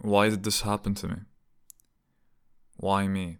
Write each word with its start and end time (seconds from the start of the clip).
Why 0.00 0.28
did 0.28 0.44
this 0.44 0.62
happen 0.62 0.94
to 0.96 1.08
me? 1.08 1.16
Why 2.76 3.08
me? 3.08 3.38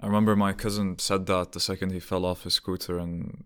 I 0.00 0.06
remember 0.06 0.34
my 0.36 0.52
cousin 0.52 0.98
said 0.98 1.26
that 1.26 1.52
the 1.52 1.60
second 1.60 1.92
he 1.92 2.00
fell 2.00 2.24
off 2.24 2.44
his 2.44 2.54
scooter 2.54 2.98
and 2.98 3.44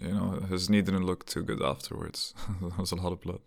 you 0.00 0.12
know, 0.12 0.46
his 0.48 0.70
knee 0.70 0.82
didn't 0.82 1.06
look 1.06 1.26
too 1.26 1.42
good 1.42 1.62
afterwards. 1.62 2.34
there 2.60 2.70
was 2.78 2.92
a 2.92 2.96
lot 2.96 3.12
of 3.12 3.20
blood. 3.20 3.40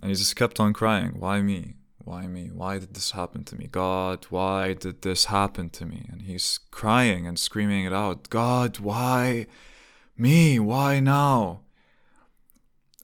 And 0.00 0.10
he 0.10 0.16
just 0.16 0.36
kept 0.36 0.60
on 0.60 0.72
crying, 0.72 1.18
Why 1.18 1.40
me? 1.40 1.74
Why 1.98 2.26
me? 2.26 2.50
Why 2.52 2.78
did 2.78 2.94
this 2.94 3.12
happen 3.12 3.44
to 3.44 3.56
me? 3.56 3.66
God, 3.66 4.26
why 4.28 4.74
did 4.74 5.02
this 5.02 5.26
happen 5.26 5.70
to 5.70 5.86
me? 5.86 6.06
And 6.12 6.22
he's 6.22 6.58
crying 6.70 7.26
and 7.26 7.38
screaming 7.38 7.84
it 7.84 7.92
out 7.92 8.28
God, 8.28 8.78
why 8.78 9.46
me? 10.16 10.58
Why 10.58 11.00
now? 11.00 11.62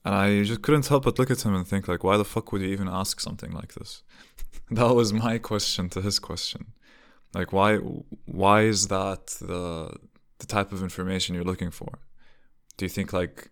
And 0.03 0.15
I 0.15 0.43
just 0.43 0.61
couldn't 0.63 0.87
help 0.87 1.03
but 1.03 1.19
look 1.19 1.29
at 1.29 1.45
him 1.45 1.53
and 1.53 1.67
think, 1.67 1.87
like, 1.87 2.03
why 2.03 2.17
the 2.17 2.25
fuck 2.25 2.51
would 2.51 2.61
you 2.61 2.69
even 2.69 2.87
ask 2.87 3.19
something 3.19 3.51
like 3.51 3.75
this? 3.75 4.03
that 4.71 4.95
was 4.95 5.13
my 5.13 5.37
question 5.37 5.89
to 5.89 6.01
his 6.01 6.17
question. 6.19 6.73
Like, 7.33 7.53
why? 7.53 7.77
Why 8.25 8.61
is 8.61 8.87
that 8.87 9.27
the 9.41 9.95
the 10.39 10.47
type 10.47 10.71
of 10.71 10.81
information 10.81 11.35
you're 11.35 11.43
looking 11.43 11.71
for? 11.71 11.99
Do 12.77 12.85
you 12.85 12.89
think 12.89 13.13
like 13.13 13.51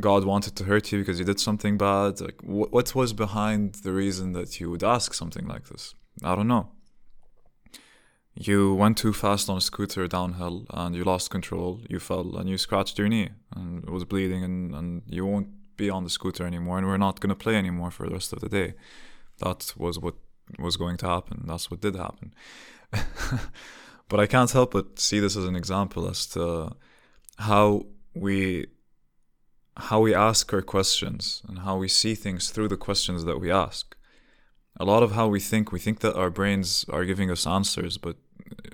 God 0.00 0.24
wanted 0.24 0.54
to 0.56 0.64
hurt 0.64 0.92
you 0.92 1.00
because 1.00 1.18
you 1.18 1.24
did 1.24 1.40
something 1.40 1.76
bad? 1.76 2.20
Like, 2.20 2.40
wh- 2.40 2.72
what 2.72 2.94
was 2.94 3.12
behind 3.12 3.74
the 3.86 3.92
reason 3.92 4.32
that 4.32 4.60
you 4.60 4.70
would 4.70 4.84
ask 4.84 5.12
something 5.12 5.46
like 5.46 5.68
this? 5.68 5.94
I 6.22 6.34
don't 6.36 6.48
know. 6.48 6.70
You 8.34 8.74
went 8.74 8.96
too 8.96 9.12
fast 9.12 9.50
on 9.50 9.58
a 9.58 9.60
scooter 9.60 10.06
downhill 10.08 10.64
and 10.70 10.94
you 10.94 11.04
lost 11.04 11.30
control. 11.30 11.80
You 11.88 11.98
fell 11.98 12.36
and 12.36 12.48
you 12.48 12.56
scratched 12.56 12.98
your 12.98 13.08
knee 13.08 13.28
and 13.54 13.84
it 13.84 13.90
was 13.90 14.04
bleeding, 14.04 14.42
and, 14.42 14.74
and 14.74 15.02
you 15.06 15.26
won't 15.26 15.48
be 15.76 15.90
on 15.90 16.04
the 16.04 16.10
scooter 16.10 16.46
anymore. 16.46 16.78
And 16.78 16.86
we're 16.86 16.96
not 16.96 17.20
going 17.20 17.28
to 17.28 17.36
play 17.36 17.56
anymore 17.56 17.90
for 17.90 18.06
the 18.06 18.14
rest 18.14 18.32
of 18.32 18.40
the 18.40 18.48
day. 18.48 18.74
That 19.38 19.74
was 19.76 19.98
what 19.98 20.14
was 20.58 20.76
going 20.76 20.96
to 20.98 21.06
happen. 21.06 21.44
That's 21.46 21.70
what 21.70 21.80
did 21.80 21.94
happen. 21.94 22.32
but 24.08 24.20
I 24.20 24.26
can't 24.26 24.50
help 24.50 24.72
but 24.72 24.98
see 24.98 25.20
this 25.20 25.36
as 25.36 25.44
an 25.44 25.56
example 25.56 26.08
as 26.08 26.26
to 26.28 26.72
how 27.38 27.86
we 28.14 28.66
how 29.76 30.00
we 30.00 30.14
ask 30.14 30.52
our 30.52 30.60
questions 30.60 31.42
and 31.48 31.60
how 31.60 31.76
we 31.78 31.88
see 31.88 32.14
things 32.14 32.50
through 32.50 32.68
the 32.68 32.76
questions 32.76 33.24
that 33.24 33.40
we 33.40 33.50
ask. 33.50 33.96
A 34.80 34.84
lot 34.84 35.02
of 35.02 35.12
how 35.12 35.28
we 35.28 35.40
think, 35.40 35.70
we 35.70 35.78
think 35.78 36.00
that 36.00 36.16
our 36.16 36.30
brains 36.30 36.84
are 36.88 37.04
giving 37.04 37.30
us 37.30 37.46
answers, 37.46 37.98
but 37.98 38.16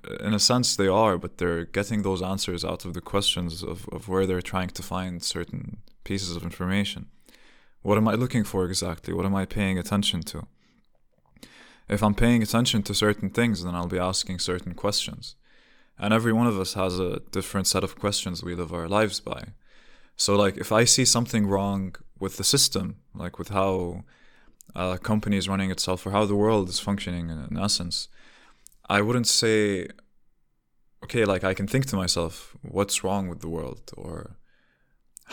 uh, 0.09 0.17
in 0.27 0.33
a 0.33 0.39
sense 0.39 0.77
they 0.77 0.89
are, 0.89 1.19
but 1.19 1.39
they're 1.39 1.65
getting 1.65 2.03
those 2.03 2.23
answers 2.23 2.65
out 2.65 2.85
of 2.85 2.95
the 2.95 3.01
questions 3.01 3.63
of, 3.63 3.89
of 3.91 4.09
where 4.09 4.27
they're 4.27 4.41
trying 4.41 4.69
to 4.69 4.83
find 4.83 5.23
certain 5.23 5.79
pieces 6.05 6.37
of 6.37 6.43
information. 6.43 7.07
What 7.83 7.99
am 7.99 8.09
I 8.09 8.15
looking 8.15 8.45
for 8.45 8.65
exactly? 8.65 9.13
What 9.13 9.27
am 9.27 9.35
I 9.35 9.45
paying 9.45 9.79
attention 9.79 10.23
to? 10.23 10.47
If 11.89 12.03
I'm 12.03 12.15
paying 12.15 12.43
attention 12.43 12.83
to 12.83 12.95
certain 12.95 13.31
things, 13.31 13.65
then 13.65 13.75
I'll 13.75 13.87
be 13.87 13.99
asking 13.99 14.41
certain 14.41 14.75
questions. 14.75 15.37
And 15.99 16.13
every 16.13 16.33
one 16.33 16.47
of 16.47 16.59
us 16.59 16.75
has 16.75 16.99
a 16.99 17.21
different 17.33 17.67
set 17.67 17.83
of 17.83 17.99
questions 17.99 18.43
we 18.43 18.55
live 18.55 18.73
our 18.73 18.89
lives 18.89 19.21
by. 19.21 19.43
So, 20.17 20.37
like, 20.37 20.57
if 20.59 20.71
I 20.71 20.85
see 20.85 21.05
something 21.05 21.47
wrong 21.47 21.95
with 22.19 22.37
the 22.37 22.45
system, 22.45 22.97
like 23.15 23.39
with 23.39 23.49
how 23.49 24.05
a 24.75 24.99
company 24.99 25.37
is 25.37 25.49
running 25.49 25.71
itself 25.71 26.07
or 26.07 26.11
how 26.11 26.25
the 26.25 26.37
world 26.37 26.69
is 26.69 26.81
functioning 26.81 27.31
in, 27.31 27.47
in 27.51 27.59
essence, 27.59 28.09
I 28.89 29.01
wouldn't 29.01 29.27
say, 29.27 29.89
okay, 31.05 31.25
like 31.25 31.45
I 31.45 31.55
can 31.55 31.67
think 31.67 31.87
to 31.87 31.97
myself, 31.97 32.57
what's 32.63 33.05
wrong 33.05 33.29
with 33.29 33.41
the 33.41 33.49
world? 33.49 33.91
Or 33.97 34.37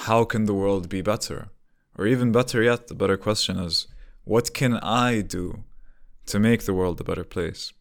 how 0.07 0.25
can 0.25 0.45
the 0.45 0.53
world 0.53 0.89
be 0.89 1.01
better? 1.01 1.49
Or 1.97 2.05
even 2.05 2.31
better 2.31 2.61
yet, 2.61 2.87
the 2.87 2.95
better 2.95 3.17
question 3.17 3.57
is, 3.57 3.87
what 4.23 4.53
can 4.53 4.73
I 4.75 5.21
do 5.21 5.63
to 6.25 6.39
make 6.39 6.63
the 6.63 6.73
world 6.73 6.99
a 6.99 7.03
better 7.03 7.23
place? 7.23 7.71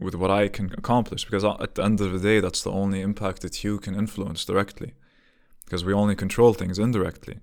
with 0.00 0.14
what 0.14 0.30
I 0.30 0.48
can 0.48 0.72
accomplish 0.76 1.24
because 1.24 1.44
uh, 1.44 1.56
at 1.60 1.74
the 1.74 1.84
end 1.84 2.00
of 2.00 2.12
the 2.12 2.18
day, 2.18 2.40
that's 2.40 2.62
the 2.62 2.70
only 2.70 3.00
impact 3.00 3.42
that 3.42 3.64
you 3.64 3.78
can 3.78 3.94
influence 3.94 4.44
directly 4.44 4.92
because 5.64 5.84
we 5.84 5.92
only 5.92 6.14
control 6.14 6.54
things 6.54 6.78
indirectly. 6.78 7.40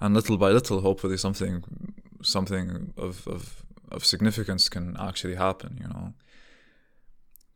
And 0.00 0.14
little 0.14 0.36
by 0.36 0.50
little, 0.50 0.80
hopefully, 0.80 1.16
something 1.16 1.62
something 2.22 2.92
of, 2.96 3.26
of, 3.26 3.64
of 3.90 4.04
significance 4.04 4.68
can 4.68 4.96
actually 4.98 5.34
happen, 5.34 5.78
you 5.80 5.88
know. 5.88 6.14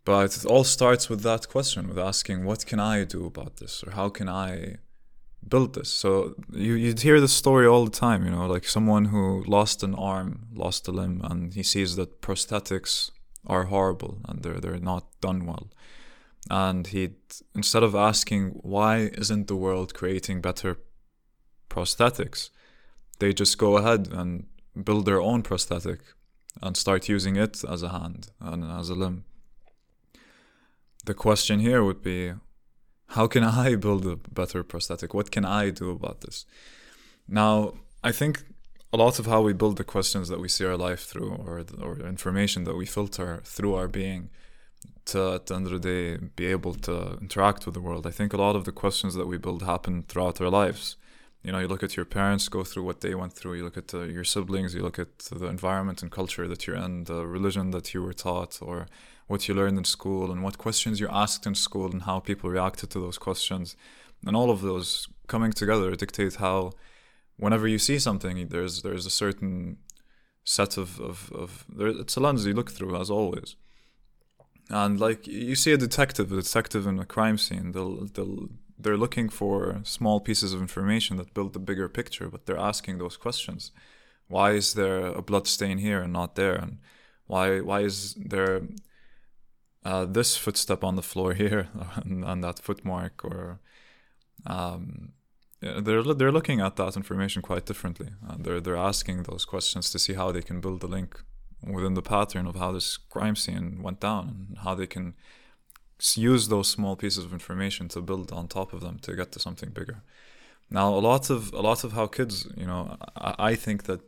But 0.04 0.36
it 0.36 0.44
all 0.46 0.64
starts 0.64 1.08
with 1.08 1.22
that 1.22 1.48
question, 1.48 1.88
with 1.88 1.98
asking, 1.98 2.44
what 2.44 2.64
can 2.64 2.78
I 2.78 3.04
do 3.04 3.26
about 3.26 3.56
this? 3.56 3.82
Or 3.82 3.90
how 3.90 4.08
can 4.08 4.28
I 4.28 4.76
build 5.46 5.74
this? 5.74 5.88
So 5.88 6.36
you, 6.52 6.74
you'd 6.74 7.00
hear 7.00 7.20
this 7.20 7.32
story 7.32 7.66
all 7.66 7.84
the 7.84 7.90
time, 7.90 8.24
you 8.24 8.30
know, 8.30 8.46
like 8.46 8.64
someone 8.64 9.06
who 9.06 9.42
lost 9.46 9.82
an 9.82 9.94
arm, 9.94 10.46
lost 10.54 10.86
a 10.86 10.92
limb, 10.92 11.20
and 11.24 11.54
he 11.54 11.64
sees 11.64 11.96
that 11.96 12.22
prosthetics 12.22 13.10
are 13.46 13.64
horrible 13.64 14.18
and 14.26 14.42
they're 14.42 14.60
they're 14.60 14.78
not 14.78 15.04
done 15.20 15.46
well. 15.46 15.70
And 16.50 16.86
he 16.86 17.10
instead 17.54 17.82
of 17.82 17.94
asking 17.94 18.50
why 18.62 19.10
isn't 19.14 19.48
the 19.48 19.56
world 19.56 19.94
creating 19.94 20.40
better 20.40 20.78
prosthetics, 21.68 22.50
they 23.18 23.32
just 23.32 23.58
go 23.58 23.76
ahead 23.76 24.08
and 24.12 24.46
build 24.84 25.06
their 25.06 25.20
own 25.20 25.42
prosthetic 25.42 26.00
and 26.62 26.76
start 26.76 27.08
using 27.08 27.36
it 27.36 27.64
as 27.64 27.82
a 27.82 27.90
hand 27.90 28.28
and 28.40 28.64
as 28.64 28.88
a 28.88 28.94
limb. 28.94 29.24
The 31.04 31.14
question 31.14 31.60
here 31.60 31.84
would 31.84 32.02
be 32.02 32.32
how 33.10 33.26
can 33.26 33.44
I 33.44 33.74
build 33.86 34.06
a 34.06 34.16
better 34.16 34.62
prosthetic? 34.62 35.14
What 35.14 35.30
can 35.30 35.44
I 35.44 35.70
do 35.70 35.90
about 35.90 36.20
this? 36.22 36.46
Now, 37.28 37.74
I 38.02 38.12
think 38.12 38.44
a 38.92 38.96
lot 38.96 39.18
of 39.18 39.26
how 39.26 39.42
we 39.42 39.52
build 39.52 39.76
the 39.76 39.84
questions 39.84 40.28
that 40.28 40.40
we 40.40 40.48
see 40.48 40.64
our 40.64 40.76
life 40.76 41.04
through 41.04 41.32
or 41.44 41.64
or 41.80 41.98
information 42.00 42.64
that 42.64 42.76
we 42.76 42.86
filter 42.86 43.42
through 43.44 43.74
our 43.74 43.88
being 43.88 44.30
to 45.06 45.34
at 45.34 45.46
the 45.46 45.54
end 45.54 45.66
of 45.66 45.72
the 45.72 45.78
day 45.78 46.16
be 46.36 46.46
able 46.46 46.74
to 46.74 47.18
interact 47.20 47.66
with 47.66 47.74
the 47.74 47.80
world. 47.80 48.06
I 48.06 48.10
think 48.10 48.32
a 48.32 48.36
lot 48.36 48.56
of 48.56 48.64
the 48.64 48.72
questions 48.72 49.14
that 49.14 49.26
we 49.26 49.38
build 49.38 49.62
happen 49.62 50.02
throughout 50.02 50.40
our 50.40 50.50
lives. 50.50 50.96
You 51.46 51.52
know, 51.52 51.60
you 51.60 51.68
look 51.68 51.84
at 51.84 51.96
your 51.96 52.04
parents, 52.04 52.48
go 52.48 52.64
through 52.64 52.82
what 52.82 53.02
they 53.02 53.14
went 53.14 53.32
through. 53.34 53.54
You 53.54 53.62
look 53.62 53.76
at 53.76 53.94
uh, 53.94 54.00
your 54.00 54.24
siblings. 54.24 54.74
You 54.74 54.82
look 54.82 54.98
at 54.98 55.18
the 55.30 55.46
environment 55.46 56.02
and 56.02 56.10
culture 56.10 56.48
that 56.48 56.66
you're 56.66 56.74
in, 56.74 57.04
the 57.04 57.24
religion 57.24 57.70
that 57.70 57.94
you 57.94 58.02
were 58.02 58.12
taught, 58.12 58.58
or 58.60 58.88
what 59.28 59.46
you 59.46 59.54
learned 59.54 59.78
in 59.78 59.84
school, 59.84 60.32
and 60.32 60.42
what 60.42 60.58
questions 60.58 60.98
you 60.98 61.06
asked 61.08 61.46
in 61.46 61.54
school, 61.54 61.88
and 61.92 62.02
how 62.02 62.18
people 62.18 62.50
reacted 62.50 62.90
to 62.90 62.98
those 62.98 63.16
questions, 63.16 63.76
and 64.26 64.34
all 64.34 64.50
of 64.50 64.60
those 64.60 65.06
coming 65.28 65.52
together 65.52 65.94
dictate 65.94 66.34
how 66.34 66.72
whenever 67.36 67.68
you 67.68 67.78
see 67.78 68.00
something, 68.00 68.48
there's 68.48 68.82
there's 68.82 69.06
a 69.06 69.16
certain 69.24 69.76
set 70.42 70.76
of 70.76 70.98
of, 70.98 71.30
of 71.32 71.64
there, 71.68 71.86
it's 72.02 72.16
a 72.16 72.20
lens 72.20 72.44
you 72.44 72.54
look 72.54 72.72
through 72.72 73.00
as 73.00 73.08
always. 73.08 73.54
And 74.68 74.98
like 74.98 75.28
you 75.28 75.54
see 75.54 75.72
a 75.72 75.76
detective, 75.76 76.32
a 76.32 76.42
detective 76.42 76.88
in 76.88 76.98
a 76.98 77.06
crime 77.06 77.38
scene, 77.38 77.70
they'll 77.70 78.06
they'll 78.06 78.48
they're 78.86 78.96
looking 78.96 79.28
for 79.28 79.80
small 79.82 80.20
pieces 80.20 80.52
of 80.52 80.60
information 80.60 81.16
that 81.16 81.34
build 81.34 81.52
the 81.52 81.58
bigger 81.58 81.88
picture, 81.88 82.28
but 82.28 82.46
they're 82.46 82.68
asking 82.72 82.98
those 82.98 83.16
questions. 83.16 83.72
Why 84.28 84.52
is 84.52 84.74
there 84.74 85.06
a 85.06 85.22
blood 85.22 85.48
stain 85.48 85.78
here 85.78 86.00
and 86.00 86.12
not 86.12 86.36
there? 86.36 86.54
And 86.54 86.78
why 87.26 87.60
why 87.60 87.80
is 87.80 88.14
there 88.14 88.62
uh, 89.84 90.04
this 90.04 90.36
footstep 90.36 90.84
on 90.84 90.94
the 90.94 91.02
floor 91.02 91.34
here 91.42 91.68
and, 92.04 92.44
that 92.44 92.60
footmark 92.60 93.24
or 93.24 93.58
um, 94.46 95.12
they're 95.60 96.14
they're 96.18 96.38
looking 96.38 96.60
at 96.60 96.76
that 96.76 96.96
information 96.96 97.42
quite 97.42 97.66
differently. 97.66 98.10
Uh, 98.28 98.36
they're 98.38 98.60
they're 98.60 98.84
asking 98.92 99.24
those 99.24 99.44
questions 99.44 99.90
to 99.90 99.98
see 99.98 100.14
how 100.14 100.30
they 100.30 100.42
can 100.42 100.60
build 100.60 100.84
a 100.84 100.92
link 100.98 101.10
within 101.76 101.94
the 101.94 102.08
pattern 102.14 102.46
of 102.46 102.54
how 102.54 102.70
this 102.70 102.96
crime 102.96 103.34
scene 103.34 103.82
went 103.82 103.98
down 103.98 104.24
and 104.28 104.58
how 104.58 104.74
they 104.76 104.86
can 104.86 105.14
use 106.16 106.48
those 106.48 106.68
small 106.68 106.96
pieces 106.96 107.24
of 107.24 107.32
information 107.32 107.88
to 107.88 108.00
build 108.00 108.32
on 108.32 108.48
top 108.48 108.72
of 108.72 108.80
them 108.80 108.98
to 109.00 109.14
get 109.14 109.32
to 109.32 109.38
something 109.38 109.70
bigger. 109.70 110.02
Now, 110.70 110.88
a 110.94 111.00
lot 111.00 111.30
of 111.30 111.52
a 111.52 111.60
lot 111.60 111.84
of 111.84 111.92
how 111.92 112.06
kids, 112.06 112.46
you 112.56 112.66
know, 112.66 112.96
I, 113.16 113.34
I 113.50 113.54
think 113.54 113.84
that 113.84 114.00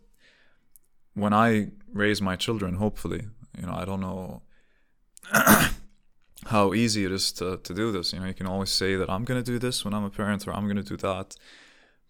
when 1.14 1.32
I 1.32 1.70
raise 1.93 2.20
my 2.20 2.37
children, 2.37 2.75
hopefully, 2.75 3.23
you 3.58 3.67
know, 3.67 3.75
I 3.75 3.85
don't 3.85 4.00
know 4.00 4.43
how 6.46 6.75
easy 6.75 7.05
it 7.05 7.12
is 7.12 7.32
to, 7.32 7.58
to 7.58 7.75
do 7.75 7.93
this. 7.93 8.12
You 8.12 8.20
know, 8.20 8.26
you 8.26 8.34
can 8.34 8.46
always 8.46 8.70
say 8.70 8.96
that 8.96 9.11
I'm 9.11 9.25
going 9.25 9.43
to 9.43 9.52
do 9.52 9.58
this 9.58 9.84
when 9.84 9.94
I'm 9.94 10.05
a 10.05 10.11
parent 10.11 10.46
or 10.46 10.52
I'm 10.55 10.64
going 10.64 10.76
to 10.76 10.82
do 10.82 10.96
that. 10.99 11.37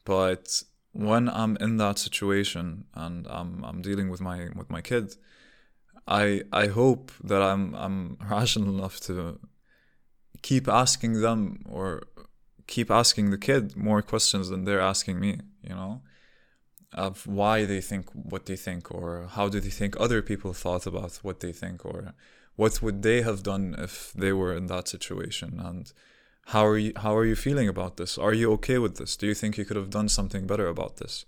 But 0.04 0.62
when 0.92 1.28
I'm 1.28 1.56
in 1.60 1.76
that 1.78 1.98
situation 1.98 2.84
and 2.94 3.26
I'm, 3.28 3.64
I'm 3.64 3.82
dealing 3.82 4.08
with 4.08 4.20
my 4.20 4.48
with 4.54 4.70
my 4.70 4.80
kid, 4.80 5.14
I 6.06 6.42
I 6.52 6.66
hope 6.66 7.12
that 7.24 7.42
I'm 7.42 7.74
I'm 7.74 8.16
rational 8.30 8.74
enough 8.78 9.00
to 9.00 9.38
keep 10.42 10.68
asking 10.68 11.20
them 11.20 11.64
or 11.68 12.02
keep 12.66 12.90
asking 12.90 13.30
the 13.30 13.38
kid 13.38 13.76
more 13.76 14.02
questions 14.02 14.48
than 14.48 14.64
they're 14.64 14.80
asking 14.80 15.18
me, 15.20 15.40
you 15.62 15.74
know, 15.74 16.02
of 16.92 17.26
why 17.26 17.64
they 17.64 17.80
think 17.80 18.06
what 18.12 18.46
they 18.46 18.56
think 18.56 18.90
or 18.90 19.28
how 19.30 19.48
do 19.48 19.60
they 19.60 19.70
think 19.70 19.94
other 19.98 20.22
people 20.22 20.52
thought 20.52 20.86
about 20.86 21.16
what 21.22 21.40
they 21.40 21.52
think 21.52 21.84
or 21.84 22.14
what 22.56 22.82
would 22.82 23.02
they 23.02 23.22
have 23.22 23.42
done 23.42 23.74
if 23.78 24.12
they 24.14 24.32
were 24.32 24.54
in 24.54 24.66
that 24.66 24.88
situation 24.88 25.60
and 25.60 25.92
how 26.46 26.64
are 26.64 26.78
you 26.78 26.92
how 26.96 27.14
are 27.14 27.26
you 27.26 27.36
feeling 27.36 27.68
about 27.68 27.98
this 27.98 28.16
are 28.16 28.32
you 28.32 28.50
okay 28.50 28.78
with 28.78 28.96
this 28.96 29.16
do 29.16 29.26
you 29.26 29.34
think 29.34 29.58
you 29.58 29.66
could 29.66 29.76
have 29.76 29.90
done 29.90 30.08
something 30.08 30.46
better 30.46 30.66
about 30.66 30.96
this 30.96 31.26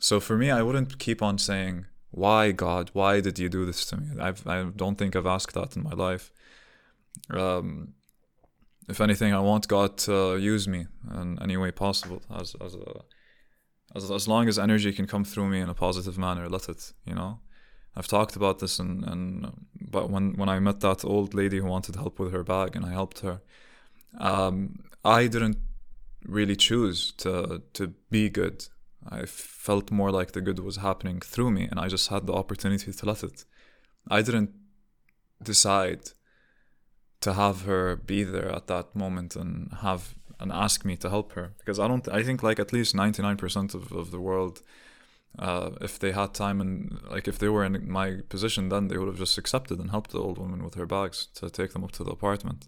So 0.00 0.18
for 0.18 0.36
me, 0.36 0.50
I 0.50 0.62
wouldn't 0.62 0.98
keep 0.98 1.22
on 1.22 1.38
saying, 1.38 1.86
"Why 2.10 2.52
God? 2.52 2.90
Why 2.94 3.20
did 3.20 3.38
you 3.38 3.48
do 3.48 3.66
this 3.66 3.84
to 3.86 3.96
me?" 3.98 4.18
I've, 4.18 4.46
I 4.46 4.64
don't 4.64 4.96
think 4.96 5.14
I've 5.14 5.26
asked 5.26 5.54
that 5.54 5.76
in 5.76 5.82
my 5.84 5.92
life. 5.92 6.32
Um, 7.28 7.94
if 8.88 9.00
anything, 9.00 9.32
I 9.32 9.40
want 9.40 9.68
God 9.68 9.96
to 9.98 10.36
use 10.36 10.66
me 10.66 10.86
in 11.14 11.38
any 11.40 11.56
way 11.56 11.70
possible, 11.70 12.22
as 12.30 12.54
as 12.60 12.74
a, 12.74 13.02
as 13.94 14.10
as 14.10 14.28
long 14.28 14.48
as 14.48 14.58
energy 14.58 14.92
can 14.92 15.06
come 15.06 15.24
through 15.24 15.48
me 15.48 15.60
in 15.60 15.68
a 15.68 15.74
positive 15.74 16.18
manner, 16.18 16.48
let 16.48 16.68
it. 16.68 16.92
You 17.04 17.14
know, 17.14 17.40
I've 17.96 18.08
talked 18.08 18.36
about 18.36 18.58
this, 18.58 18.78
and 18.78 19.04
and 19.04 19.52
but 19.80 20.10
when 20.10 20.36
when 20.36 20.48
I 20.48 20.58
met 20.60 20.80
that 20.80 21.04
old 21.04 21.34
lady 21.34 21.58
who 21.58 21.66
wanted 21.66 21.96
help 21.96 22.18
with 22.18 22.32
her 22.32 22.44
bag, 22.44 22.76
and 22.76 22.84
I 22.84 22.90
helped 22.90 23.20
her, 23.20 23.40
um, 24.18 24.80
I 25.04 25.26
didn't 25.26 25.58
really 26.24 26.56
choose 26.56 27.12
to 27.18 27.62
to 27.74 27.88
be 28.10 28.28
good. 28.28 28.66
I 29.08 29.24
felt 29.26 29.90
more 29.90 30.10
like 30.10 30.32
the 30.32 30.42
good 30.42 30.58
was 30.58 30.76
happening 30.76 31.20
through 31.20 31.50
me, 31.50 31.68
and 31.70 31.80
I 31.80 31.88
just 31.88 32.08
had 32.08 32.26
the 32.26 32.34
opportunity 32.34 32.92
to 32.92 33.06
let 33.06 33.22
it. 33.22 33.44
I 34.08 34.22
didn't 34.22 34.50
decide 35.42 36.10
to 37.20 37.34
have 37.34 37.62
her 37.62 37.96
be 37.96 38.24
there 38.24 38.50
at 38.50 38.66
that 38.68 38.94
moment 38.94 39.36
and 39.36 39.72
have 39.80 40.14
and 40.38 40.50
ask 40.50 40.84
me 40.84 40.96
to 40.96 41.10
help 41.10 41.32
her. 41.32 41.52
Because 41.58 41.78
I 41.78 41.86
don't 41.86 42.08
I 42.08 42.22
think 42.22 42.42
like 42.42 42.58
at 42.58 42.72
least 42.72 42.96
99% 42.96 43.74
of, 43.74 43.92
of 43.92 44.10
the 44.10 44.20
world 44.20 44.62
uh, 45.38 45.70
if 45.80 45.98
they 45.98 46.12
had 46.12 46.34
time 46.34 46.60
and 46.60 46.98
like 47.10 47.28
if 47.28 47.38
they 47.38 47.48
were 47.48 47.64
in 47.64 47.90
my 47.90 48.18
position 48.28 48.68
then 48.68 48.88
they 48.88 48.96
would 48.98 49.06
have 49.06 49.18
just 49.18 49.38
accepted 49.38 49.78
and 49.78 49.90
helped 49.90 50.10
the 50.10 50.18
old 50.18 50.38
woman 50.38 50.64
with 50.64 50.74
her 50.74 50.86
bags 50.86 51.28
to 51.34 51.48
take 51.50 51.72
them 51.72 51.84
up 51.84 51.92
to 51.92 52.04
the 52.04 52.10
apartment. 52.10 52.66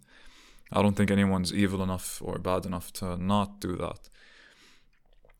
I 0.71 0.81
don't 0.83 0.95
think 0.95 1.11
anyone's 1.11 1.53
evil 1.53 1.83
enough 1.83 2.23
or 2.23 2.39
bad 2.39 2.65
enough 2.65 2.93
to 2.95 3.17
not 3.17 3.61
do 3.61 3.77
that. 3.77 4.09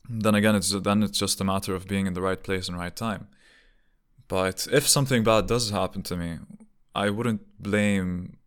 Then 0.09 0.35
again 0.35 0.55
it's 0.55 0.71
then 0.71 1.03
it's 1.03 1.17
just 1.17 1.39
a 1.39 1.45
matter 1.45 1.75
of 1.75 1.87
being 1.87 2.07
in 2.07 2.13
the 2.13 2.21
right 2.21 2.43
place 2.43 2.67
and 2.67 2.77
right 2.77 2.95
time. 2.95 3.27
But 4.27 4.67
if 4.71 4.87
something 4.87 5.23
bad 5.23 5.47
does 5.47 5.69
happen 5.69 6.01
to 6.03 6.17
me 6.17 6.39
I 6.95 7.09
wouldn't 7.09 7.41
blame 7.61 8.37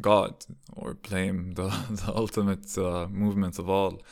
God 0.00 0.44
or 0.72 0.94
blame 0.94 1.52
the, 1.52 1.68
the 1.90 2.12
ultimate 2.14 2.76
uh, 2.78 3.06
movement 3.08 3.58
of 3.58 3.68
all 3.68 4.02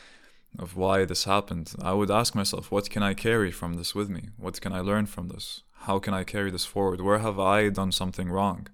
of 0.59 0.77
why 0.77 1.05
this 1.05 1.25
happened, 1.25 1.73
I 1.81 1.93
would 1.93 2.11
ask 2.11 2.35
myself, 2.35 2.71
what 2.71 2.91
can 2.91 3.03
I 3.03 3.15
carry 3.15 3.51
from 3.51 3.75
this 3.75 3.95
with 3.95 4.11
me? 4.11 4.31
What 4.37 4.61
can 4.61 4.73
I 4.73 4.81
learn 4.81 5.07
from 5.07 5.29
this? 5.29 5.63
How 5.83 5.99
can 5.99 6.13
I 6.13 6.25
carry 6.25 6.51
this 6.51 6.65
forward? 6.65 7.01
Where 7.01 7.19
have 7.19 7.39
I 7.39 7.69
done 7.69 7.93
something 7.93 8.31
wrong? 8.31 8.67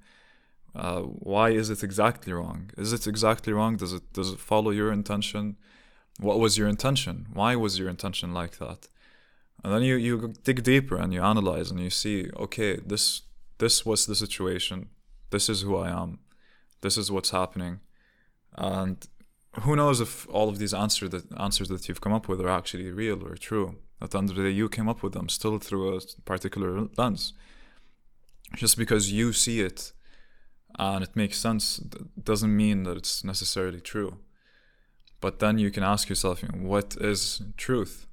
Uh, 0.74 1.00
why 1.00 1.50
is 1.50 1.70
it 1.70 1.82
exactly 1.82 2.32
wrong? 2.32 2.70
Is 2.76 2.92
it 2.92 3.06
exactly 3.06 3.52
wrong? 3.52 3.76
Does 3.76 3.92
it 3.92 4.12
does 4.12 4.30
it 4.32 4.38
follow 4.38 4.70
your 4.70 4.92
intention? 4.92 5.56
What 6.18 6.38
was 6.38 6.58
your 6.58 6.68
intention? 6.68 7.26
Why 7.32 7.56
was 7.56 7.78
your 7.78 7.88
intention 7.88 8.34
like 8.34 8.58
that? 8.58 8.88
And 9.64 9.72
then 9.72 9.82
you, 9.82 9.96
you 9.96 10.34
dig 10.44 10.62
deeper 10.62 10.96
and 10.96 11.12
you 11.14 11.22
analyze 11.22 11.70
and 11.70 11.80
you 11.80 11.90
see, 11.90 12.30
okay, 12.36 12.76
this 12.76 13.22
this 13.58 13.86
was 13.86 14.04
the 14.06 14.14
situation. 14.14 14.88
This 15.30 15.48
is 15.48 15.62
who 15.62 15.76
I 15.76 15.88
am 15.90 16.18
this 16.81 16.96
is 16.96 17.11
what's 17.11 17.31
happening. 17.31 17.81
And 18.56 19.06
who 19.61 19.76
knows 19.76 20.00
if 20.00 20.28
all 20.28 20.49
of 20.49 20.58
these 20.58 20.75
answer 20.75 21.08
that 21.08 21.25
answers 21.38 21.69
that 21.69 21.88
you've 21.88 22.00
come 22.00 22.12
up 22.12 22.28
with 22.28 22.40
are 22.40 22.49
actually 22.49 22.90
real 22.90 23.26
or 23.26 23.37
true. 23.37 23.76
At 24.00 24.11
the 24.11 24.19
end 24.19 24.31
of 24.31 24.37
the 24.37 24.43
day 24.44 24.50
you 24.50 24.69
came 24.69 24.88
up 24.88 25.02
with 25.02 25.14
them 25.14 25.28
still 25.28 25.58
through 25.58 25.96
a 25.96 26.00
particular 26.25 26.88
lens. 26.96 27.32
Just 28.55 28.76
because 28.76 29.12
you 29.12 29.32
see 29.32 29.61
it 29.61 29.93
and 30.78 31.02
it 31.02 31.17
makes 31.17 31.38
sense 31.38 31.78
doesn't 32.23 32.55
mean 32.55 32.82
that 32.84 32.96
it's 32.96 33.25
necessarily 33.25 33.81
true. 33.81 34.19
But 35.20 35.38
then 35.38 35.58
you 35.58 35.70
can 35.70 35.82
ask 35.82 36.08
yourself 36.08 36.43
what 36.52 36.96
is 37.00 37.40
truth? 37.56 38.06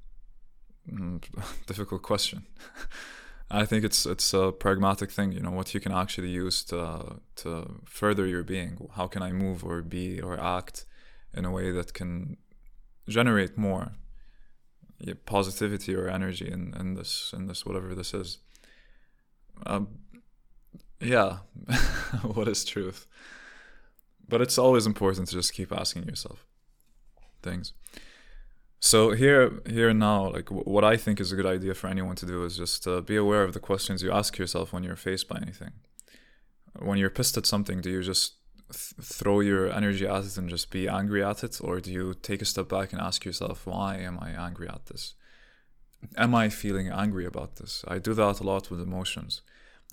Mm, 0.89 1.23
difficult 1.67 2.01
question 2.01 2.45
I 3.51 3.65
think 3.65 3.83
it's 3.83 4.05
it's 4.05 4.33
a 4.33 4.51
pragmatic 4.51 5.11
thing, 5.11 5.31
you 5.31 5.39
know, 5.39 5.51
what 5.51 5.73
you 5.73 5.79
can 5.79 5.91
actually 5.91 6.29
use 6.29 6.63
to 6.65 7.19
to 7.37 7.81
further 7.85 8.25
your 8.25 8.43
being. 8.43 8.89
How 8.95 9.07
can 9.07 9.21
I 9.21 9.31
move 9.31 9.63
or 9.63 9.81
be 9.81 10.21
or 10.21 10.39
act 10.39 10.85
in 11.33 11.45
a 11.45 11.51
way 11.51 11.71
that 11.71 11.93
can 11.93 12.37
generate 13.07 13.57
more 13.57 13.93
positivity 15.25 15.95
or 15.95 16.07
energy 16.07 16.49
in, 16.49 16.73
in 16.79 16.93
this 16.93 17.33
in 17.35 17.47
this 17.47 17.65
whatever 17.65 17.93
this 17.93 18.13
is. 18.13 18.39
Um, 19.65 19.99
yeah, 20.99 21.39
what 22.23 22.47
is 22.47 22.63
truth? 22.63 23.07
But 24.27 24.41
it's 24.41 24.57
always 24.57 24.85
important 24.85 25.27
to 25.27 25.35
just 25.35 25.53
keep 25.53 25.71
asking 25.71 26.03
yourself 26.03 26.45
things. 27.41 27.73
So 28.85 29.11
here, 29.11 29.61
here 29.65 29.87
and 29.87 29.99
now, 29.99 30.29
like 30.29 30.51
what 30.51 30.83
I 30.83 30.97
think 30.97 31.21
is 31.21 31.31
a 31.31 31.37
good 31.37 31.45
idea 31.45 31.73
for 31.73 31.87
anyone 31.87 32.17
to 32.17 32.25
do 32.25 32.43
is 32.43 32.57
just 32.57 32.85
uh, 32.85 32.99
be 32.99 33.15
aware 33.15 33.45
of 33.45 33.53
the 33.53 33.61
questions 33.61 34.03
you 34.03 34.11
ask 34.11 34.37
yourself 34.37 34.73
when 34.73 34.83
you're 34.83 34.97
faced 34.97 35.29
by 35.29 35.37
anything. 35.37 35.71
When 36.77 36.97
you're 36.97 37.09
pissed 37.09 37.37
at 37.37 37.45
something, 37.45 37.79
do 37.79 37.89
you 37.89 38.03
just 38.03 38.33
th- 38.73 38.93
throw 39.01 39.39
your 39.39 39.71
energy 39.71 40.05
at 40.05 40.25
it 40.25 40.37
and 40.37 40.49
just 40.49 40.69
be 40.69 40.89
angry 40.89 41.23
at 41.23 41.45
it, 41.45 41.61
or 41.63 41.79
do 41.79 41.93
you 41.93 42.13
take 42.13 42.41
a 42.41 42.45
step 42.45 42.67
back 42.67 42.91
and 42.91 43.01
ask 43.01 43.23
yourself, 43.23 43.65
why 43.65 43.99
am 43.99 44.19
I 44.19 44.31
angry 44.31 44.67
at 44.67 44.87
this? 44.87 45.13
Am 46.17 46.35
I 46.35 46.49
feeling 46.49 46.89
angry 46.89 47.25
about 47.25 47.55
this? 47.55 47.85
I 47.87 47.99
do 47.99 48.13
that 48.15 48.41
a 48.41 48.43
lot 48.43 48.69
with 48.69 48.81
emotions. 48.81 49.43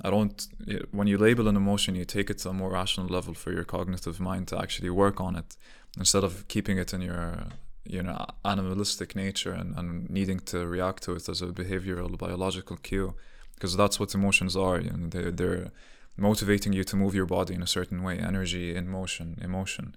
I 0.02 0.10
don't. 0.10 0.48
When 0.90 1.06
you 1.06 1.16
label 1.16 1.46
an 1.46 1.54
emotion, 1.54 1.94
you 1.94 2.04
take 2.04 2.28
it 2.28 2.38
to 2.38 2.48
a 2.48 2.52
more 2.52 2.72
rational 2.72 3.06
level 3.06 3.34
for 3.34 3.52
your 3.52 3.64
cognitive 3.64 4.18
mind 4.18 4.48
to 4.48 4.58
actually 4.58 4.90
work 4.90 5.20
on 5.20 5.36
it, 5.36 5.56
instead 5.96 6.24
of 6.24 6.48
keeping 6.48 6.76
it 6.76 6.92
in 6.92 7.02
your 7.02 7.44
you 7.90 8.02
know 8.02 8.24
animalistic 8.44 9.16
nature 9.16 9.52
and, 9.52 9.76
and 9.78 10.08
needing 10.08 10.40
to 10.52 10.66
react 10.66 11.02
to 11.02 11.12
it 11.12 11.28
as 11.28 11.42
a 11.42 11.46
behavioral 11.46 12.16
biological 12.16 12.76
cue 12.76 13.14
because 13.54 13.76
that's 13.76 13.98
what 13.98 14.14
emotions 14.14 14.56
are 14.56 14.80
you 14.80 14.90
know 14.90 15.08
they, 15.08 15.30
they're 15.30 15.70
motivating 16.16 16.72
you 16.72 16.84
to 16.84 16.96
move 16.96 17.14
your 17.14 17.26
body 17.26 17.54
in 17.54 17.62
a 17.62 17.66
certain 17.66 18.02
way 18.02 18.18
energy 18.18 18.74
in 18.74 18.88
motion 18.88 19.38
emotion. 19.40 19.94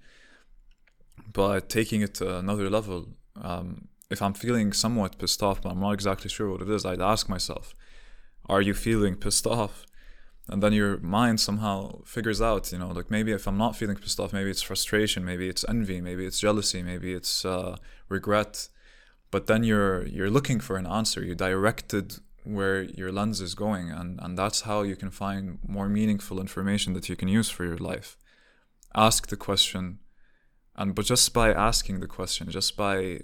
But 1.32 1.68
taking 1.68 2.00
it 2.00 2.14
to 2.14 2.38
another 2.38 2.68
level 2.70 3.08
um, 3.40 3.88
if 4.10 4.20
i'm 4.22 4.34
feeling 4.34 4.72
somewhat 4.72 5.18
pissed 5.18 5.42
off 5.42 5.62
but 5.62 5.70
i'm 5.70 5.80
not 5.80 5.92
exactly 5.92 6.30
sure 6.30 6.50
what 6.50 6.62
it 6.62 6.70
is 6.70 6.84
i'd 6.84 7.00
ask 7.00 7.28
myself 7.28 7.74
are 8.46 8.62
you 8.62 8.74
feeling 8.74 9.14
pissed 9.16 9.46
off 9.60 9.86
and 10.48 10.62
then 10.62 10.72
your 10.72 10.98
mind 10.98 11.40
somehow 11.40 12.02
figures 12.04 12.40
out 12.42 12.70
you 12.70 12.78
know 12.78 12.88
like 12.88 13.10
maybe 13.10 13.32
if 13.32 13.46
i'm 13.46 13.56
not 13.56 13.74
feeling 13.74 13.96
pissed 13.96 14.20
off 14.20 14.32
maybe 14.32 14.50
it's 14.50 14.60
frustration 14.60 15.24
maybe 15.24 15.48
it's 15.48 15.64
envy 15.68 16.00
maybe 16.02 16.26
it's 16.26 16.38
jealousy 16.38 16.82
maybe 16.82 17.14
it's 17.14 17.44
uh, 17.44 17.76
regret. 18.08 18.68
But 19.30 19.46
then 19.46 19.64
you're 19.64 20.06
you're 20.06 20.30
looking 20.30 20.60
for 20.60 20.76
an 20.76 20.86
answer. 20.86 21.20
You 21.22 21.34
directed 21.34 22.06
where 22.44 22.82
your 22.82 23.10
lens 23.10 23.40
is 23.40 23.54
going 23.54 23.90
and 23.90 24.20
and 24.22 24.36
that's 24.40 24.62
how 24.62 24.82
you 24.82 24.96
can 24.96 25.10
find 25.10 25.58
more 25.66 25.88
meaningful 25.88 26.38
information 26.46 26.92
that 26.94 27.08
you 27.08 27.16
can 27.16 27.28
use 27.28 27.48
for 27.50 27.64
your 27.64 27.78
life. 27.78 28.10
Ask 28.94 29.20
the 29.28 29.36
question 29.48 29.98
and 30.76 30.94
but 30.94 31.06
just 31.06 31.32
by 31.32 31.48
asking 31.70 32.00
the 32.00 32.12
question 32.18 32.50
just 32.50 32.76
by 32.76 33.20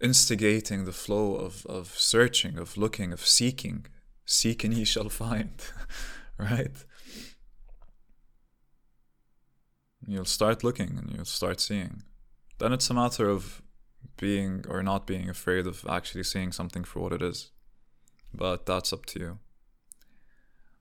instigating 0.00 0.84
the 0.84 0.98
flow 1.04 1.34
of 1.46 1.66
of 1.66 1.86
searching 2.12 2.54
of 2.58 2.76
looking 2.76 3.12
of 3.12 3.22
seeking 3.26 3.78
seek 4.24 4.62
and 4.64 4.74
ye 4.78 4.84
shall 4.84 5.10
find 5.24 5.56
right? 6.50 6.84
You'll 10.06 10.24
start 10.24 10.64
looking 10.64 10.96
and 10.96 11.12
you'll 11.14 11.24
start 11.24 11.60
seeing. 11.60 12.02
Then 12.58 12.72
it's 12.72 12.90
a 12.90 12.94
matter 12.94 13.28
of 13.28 13.62
being 14.16 14.64
or 14.68 14.82
not 14.82 15.06
being 15.06 15.28
afraid 15.28 15.66
of 15.66 15.84
actually 15.88 16.24
seeing 16.24 16.52
something 16.52 16.84
for 16.84 17.00
what 17.00 17.12
it 17.12 17.22
is. 17.22 17.50
But 18.32 18.66
that's 18.66 18.92
up 18.92 19.06
to 19.06 19.18
you. 19.18 19.38